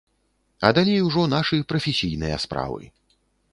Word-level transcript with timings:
А 0.69 0.71
далей 0.77 0.97
ужо 1.09 1.25
нашы 1.35 1.61
прафесійныя 1.73 2.43
справы. 2.49 2.83